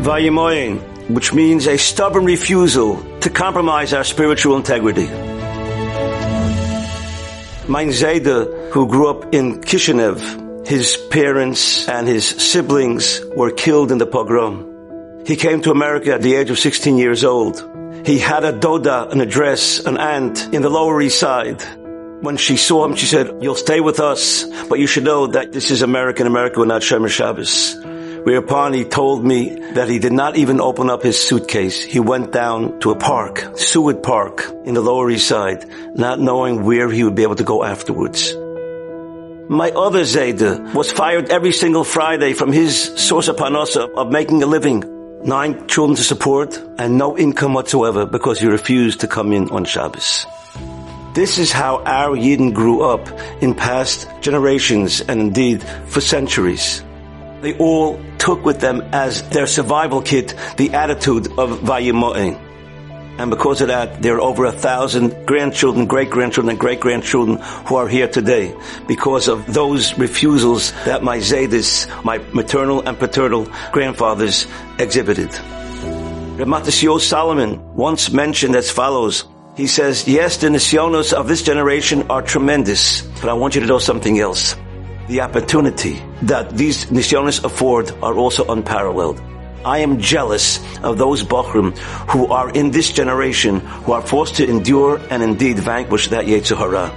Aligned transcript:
Vayimoyin, 0.00 1.10
which 1.10 1.34
means 1.34 1.66
a 1.66 1.76
stubborn 1.76 2.24
refusal 2.24 3.04
to 3.20 3.28
compromise 3.28 3.92
our 3.92 4.02
spiritual 4.02 4.56
integrity. 4.56 5.06
Mein 7.68 7.90
Zayda, 7.90 8.70
who 8.70 8.88
grew 8.88 9.08
up 9.08 9.34
in 9.34 9.60
Kishinev, 9.60 10.66
his 10.66 10.96
parents 11.10 11.86
and 11.86 12.08
his 12.08 12.26
siblings 12.26 13.20
were 13.36 13.50
killed 13.50 13.92
in 13.92 13.98
the 13.98 14.06
pogrom. 14.06 15.24
He 15.26 15.36
came 15.36 15.60
to 15.62 15.70
America 15.70 16.14
at 16.14 16.22
the 16.22 16.34
age 16.34 16.48
of 16.48 16.58
16 16.58 16.96
years 16.96 17.22
old. 17.22 17.62
He 18.06 18.18
had 18.18 18.44
a 18.44 18.52
doda, 18.52 19.06
an 19.10 19.20
address, 19.20 19.80
an 19.80 19.98
aunt 19.98 20.54
in 20.54 20.62
the 20.62 20.70
Lower 20.70 21.02
East 21.02 21.18
Side. 21.18 21.62
When 22.22 22.38
she 22.38 22.56
saw 22.56 22.86
him, 22.86 22.96
she 22.96 23.04
said, 23.04 23.42
you'll 23.42 23.54
stay 23.54 23.80
with 23.80 24.00
us, 24.00 24.44
but 24.68 24.78
you 24.78 24.86
should 24.86 25.04
know 25.04 25.26
that 25.26 25.52
this 25.52 25.70
is 25.70 25.82
American 25.82 26.26
America, 26.26 26.58
we're 26.58 26.64
not 26.64 26.80
Shomer 26.80 27.10
Shabbos. 27.10 27.89
Whereupon 28.24 28.74
he 28.74 28.84
told 28.84 29.24
me 29.24 29.58
that 29.72 29.88
he 29.88 29.98
did 29.98 30.12
not 30.12 30.36
even 30.36 30.60
open 30.60 30.90
up 30.90 31.02
his 31.02 31.20
suitcase. 31.20 31.82
He 31.82 32.00
went 32.00 32.32
down 32.32 32.80
to 32.80 32.90
a 32.90 32.96
park, 32.96 33.44
Seward 33.56 34.02
Park, 34.02 34.44
in 34.64 34.74
the 34.74 34.80
Lower 34.80 35.10
East 35.10 35.26
Side, 35.26 35.64
not 35.94 36.20
knowing 36.20 36.64
where 36.64 36.90
he 36.90 37.04
would 37.04 37.14
be 37.14 37.22
able 37.22 37.36
to 37.36 37.44
go 37.44 37.64
afterwards. 37.64 38.34
My 39.48 39.70
other 39.70 40.02
Zayda 40.02 40.74
was 40.74 40.92
fired 40.92 41.30
every 41.30 41.52
single 41.52 41.82
Friday 41.82 42.34
from 42.34 42.52
his 42.52 42.94
source 42.94 43.26
of 43.26 43.36
parnasa 43.36 43.92
of 43.94 44.12
making 44.12 44.42
a 44.42 44.46
living. 44.46 44.84
Nine 45.24 45.66
children 45.66 45.96
to 45.96 46.04
support 46.04 46.56
and 46.78 46.96
no 46.96 47.18
income 47.18 47.54
whatsoever 47.54 48.06
because 48.06 48.38
he 48.38 48.46
refused 48.46 49.00
to 49.00 49.08
come 49.08 49.32
in 49.32 49.50
on 49.50 49.64
Shabbos. 49.64 50.24
This 51.14 51.38
is 51.38 51.50
how 51.50 51.82
our 51.82 52.16
Yidden 52.16 52.54
grew 52.54 52.82
up 52.82 53.08
in 53.42 53.54
past 53.54 54.08
generations 54.20 55.00
and 55.00 55.20
indeed 55.20 55.64
for 55.88 56.00
centuries. 56.00 56.84
They 57.40 57.56
all 57.56 57.98
took 58.18 58.44
with 58.44 58.60
them 58.60 58.82
as 58.92 59.22
their 59.30 59.46
survival 59.46 60.02
kit 60.02 60.34
the 60.56 60.72
attitude 60.72 61.26
of 61.38 61.60
Vayimo'in. 61.60 62.38
And 63.18 63.30
because 63.30 63.60
of 63.60 63.68
that, 63.68 64.00
there 64.00 64.16
are 64.16 64.20
over 64.20 64.46
a 64.46 64.52
thousand 64.52 65.26
grandchildren, 65.26 65.86
great-grandchildren, 65.86 66.50
and 66.50 66.58
great-grandchildren 66.58 67.38
who 67.66 67.76
are 67.76 67.88
here 67.88 68.08
today 68.08 68.54
because 68.88 69.28
of 69.28 69.52
those 69.52 69.98
refusals 69.98 70.72
that 70.84 71.02
my 71.02 71.18
Zaydis, 71.18 71.86
my 72.02 72.18
maternal 72.32 72.86
and 72.86 72.98
paternal 72.98 73.46
grandfathers 73.72 74.46
exhibited. 74.78 75.28
Rav 75.28 76.48
Matisyahu 76.48 77.00
Salomon 77.00 77.74
once 77.74 78.10
mentioned 78.10 78.56
as 78.56 78.70
follows, 78.70 79.24
he 79.54 79.66
says, 79.66 80.08
yes, 80.08 80.38
the 80.38 80.48
nisyonos 80.48 81.12
of 81.12 81.28
this 81.28 81.42
generation 81.42 82.10
are 82.10 82.22
tremendous, 82.22 83.02
but 83.20 83.28
I 83.28 83.34
want 83.34 83.54
you 83.54 83.60
to 83.60 83.66
know 83.66 83.78
something 83.78 84.18
else 84.18 84.56
the 85.10 85.20
opportunity 85.22 86.00
that 86.22 86.56
these 86.56 86.86
nisyonis 86.86 87.42
afford 87.42 87.90
are 88.00 88.14
also 88.14 88.46
unparalleled. 88.46 89.20
I 89.64 89.78
am 89.78 89.98
jealous 89.98 90.60
of 90.84 90.98
those 90.98 91.24
Bachrim 91.24 91.76
who 92.08 92.28
are 92.28 92.48
in 92.48 92.70
this 92.70 92.92
generation 92.92 93.58
who 93.58 93.92
are 93.92 94.02
forced 94.02 94.36
to 94.36 94.48
endure 94.48 95.00
and 95.10 95.22
indeed 95.22 95.58
vanquish 95.58 96.08
that 96.08 96.26
Yetzer 96.26 96.56
Hara. 96.56 96.94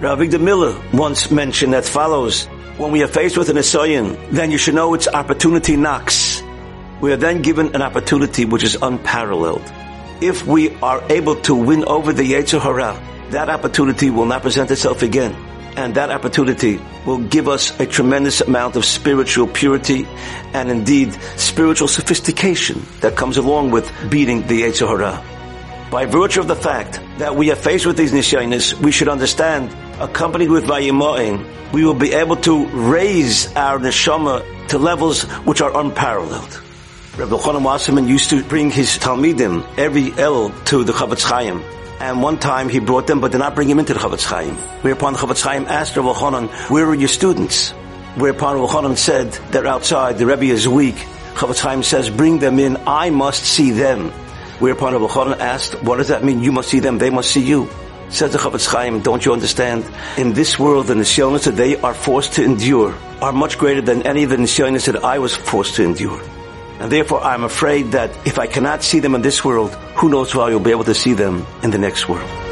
Rav 0.00 0.18
Avigdor 0.18 0.40
Miller 0.40 0.80
once 0.94 1.32
mentioned 1.32 1.72
that 1.72 1.84
follows, 1.84 2.46
when 2.78 2.92
we 2.92 3.02
are 3.02 3.08
faced 3.08 3.36
with 3.36 3.48
an 3.48 3.56
Nisayan, 3.56 4.30
then 4.30 4.52
you 4.52 4.56
should 4.56 4.76
know 4.76 4.94
its 4.94 5.08
opportunity 5.08 5.76
knocks. 5.76 6.40
We 7.00 7.12
are 7.12 7.16
then 7.16 7.42
given 7.42 7.74
an 7.74 7.82
opportunity 7.82 8.44
which 8.44 8.62
is 8.62 8.78
unparalleled. 8.80 9.66
If 10.20 10.46
we 10.46 10.70
are 10.76 11.02
able 11.10 11.34
to 11.42 11.54
win 11.56 11.84
over 11.84 12.12
the 12.12 12.22
Yetzer 12.22 12.60
Hara, 12.60 12.94
that 13.30 13.50
opportunity 13.50 14.10
will 14.10 14.26
not 14.26 14.42
present 14.42 14.70
itself 14.70 15.02
again 15.02 15.34
and 15.78 15.94
that 15.94 16.10
opportunity 16.10 16.80
will 17.06 17.18
give 17.18 17.46
us 17.46 17.78
a 17.78 17.86
tremendous 17.86 18.40
amount 18.40 18.74
of 18.74 18.84
spiritual 18.84 19.46
purity 19.46 20.04
and 20.52 20.72
indeed 20.72 21.12
spiritual 21.36 21.86
sophistication 21.86 22.82
that 23.00 23.14
comes 23.14 23.36
along 23.36 23.70
with 23.70 23.88
beating 24.10 24.44
the 24.48 24.62
Yetzer 24.62 24.88
Hara. 24.88 25.22
By 25.88 26.04
virtue 26.04 26.40
of 26.40 26.48
the 26.48 26.56
fact 26.56 27.00
that 27.18 27.36
we 27.36 27.52
are 27.52 27.56
faced 27.56 27.86
with 27.86 27.96
these 27.96 28.10
nisyanis, 28.10 28.74
we 28.80 28.90
should 28.90 29.08
understand, 29.08 29.70
accompanied 30.00 30.50
with 30.50 30.64
Vayimo'in, 30.64 31.46
we 31.72 31.84
will 31.84 31.94
be 31.94 32.12
able 32.12 32.36
to 32.38 32.66
raise 32.66 33.54
our 33.54 33.78
neshama 33.78 34.42
to 34.68 34.78
levels 34.78 35.22
which 35.46 35.62
are 35.62 35.74
unparalleled. 35.78 36.60
Rabbi 37.16 37.36
Chanan 37.36 37.62
Wasserman 37.62 38.08
used 38.08 38.30
to 38.30 38.42
bring 38.42 38.72
his 38.72 38.98
Talmidim 38.98 39.64
every 39.78 40.10
Elul 40.10 40.52
to 40.66 40.82
the 40.82 40.92
Chofetz 40.92 41.22
Chaim 41.22 41.62
and 42.00 42.22
one 42.22 42.38
time 42.38 42.68
he 42.68 42.78
brought 42.78 43.06
them, 43.06 43.20
but 43.20 43.32
did 43.32 43.38
not 43.38 43.54
bring 43.54 43.68
him 43.68 43.78
into 43.78 43.94
the 43.94 44.00
Chofetz 44.00 44.24
Chaim. 44.24 44.54
Whereupon 44.82 45.14
the 45.14 45.18
Chofetz 45.18 45.42
Chaim 45.42 45.66
asked 45.66 45.96
Rav 45.96 46.16
Chanan, 46.16 46.48
where 46.70 46.86
are 46.86 46.94
your 46.94 47.08
students? 47.08 47.70
Whereupon 48.16 48.60
Rav 48.60 48.70
Chanan 48.70 48.96
said, 48.96 49.32
they're 49.50 49.66
outside, 49.66 50.18
the 50.18 50.26
Rebbe 50.26 50.44
is 50.44 50.68
weak. 50.68 50.96
Chofetz 51.34 51.60
Chaim 51.60 51.82
says, 51.82 52.10
bring 52.10 52.38
them 52.38 52.58
in, 52.58 52.76
I 52.86 53.10
must 53.10 53.44
see 53.44 53.70
them. 53.70 54.10
Whereupon 54.60 54.92
Rav 54.92 55.10
Chanan 55.10 55.38
asked, 55.38 55.82
what 55.82 55.96
does 55.96 56.08
that 56.08 56.24
mean? 56.24 56.42
You 56.42 56.52
must 56.52 56.68
see 56.68 56.80
them, 56.80 56.98
they 56.98 57.10
must 57.10 57.30
see 57.30 57.44
you. 57.44 57.68
Says 58.10 58.32
the 58.32 58.38
Chofetz 58.38 58.66
Chaim, 58.66 59.00
don't 59.00 59.24
you 59.24 59.32
understand? 59.32 59.84
In 60.16 60.32
this 60.32 60.58
world, 60.58 60.86
the 60.86 60.94
nisyonis 60.94 61.44
that 61.44 61.56
they 61.56 61.76
are 61.76 61.94
forced 61.94 62.34
to 62.34 62.44
endure 62.44 62.94
are 63.20 63.32
much 63.32 63.58
greater 63.58 63.82
than 63.82 64.02
any 64.02 64.22
of 64.22 64.30
the 64.30 64.36
nisyonis 64.36 64.86
that 64.86 65.04
I 65.04 65.18
was 65.18 65.34
forced 65.34 65.74
to 65.74 65.84
endure. 65.84 66.22
And 66.80 66.92
therefore, 66.92 67.22
I'm 67.22 67.42
afraid 67.42 67.92
that 67.92 68.10
if 68.26 68.38
I 68.38 68.46
cannot 68.46 68.84
see 68.84 69.00
them 69.00 69.14
in 69.14 69.22
this 69.22 69.44
world, 69.44 69.74
who 69.96 70.08
knows 70.08 70.32
how 70.32 70.46
you'll 70.46 70.60
be 70.60 70.70
able 70.70 70.84
to 70.84 70.94
see 70.94 71.14
them 71.14 71.44
in 71.62 71.70
the 71.70 71.78
next 71.78 72.08
world. 72.08 72.47